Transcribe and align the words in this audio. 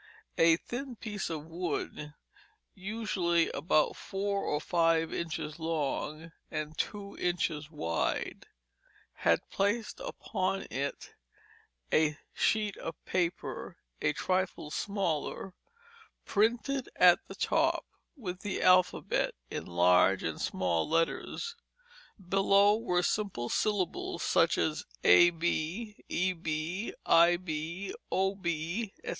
A 0.39 0.57
thin 0.57 0.95
piece 0.95 1.29
of 1.29 1.45
wood, 1.45 2.15
usually 2.73 3.49
about 3.51 3.95
four 3.95 4.43
or 4.45 4.59
five 4.59 5.13
inches 5.13 5.59
long 5.59 6.31
and 6.49 6.75
two 6.75 7.15
inches 7.19 7.69
wide, 7.69 8.47
had 9.13 9.47
placed 9.51 9.99
upon 9.99 10.65
it 10.71 11.13
a 11.93 12.17
sheet 12.33 12.77
of 12.77 12.95
paper 13.05 13.77
a 14.01 14.11
trifle 14.13 14.71
smaller, 14.71 15.53
printed 16.25 16.89
at 16.95 17.19
the 17.27 17.35
top 17.35 17.85
with 18.17 18.39
the 18.39 18.59
alphabet 18.63 19.35
in 19.51 19.67
large 19.67 20.23
and 20.23 20.41
small 20.41 20.89
letters; 20.89 21.55
below 22.27 22.75
were 22.75 23.03
simple 23.03 23.49
syllables 23.49 24.23
such 24.23 24.57
as 24.57 24.83
ab, 25.03 25.43
eb, 25.45 26.47
ib, 26.47 26.93
ob, 28.11 28.47
etc. 28.47 28.79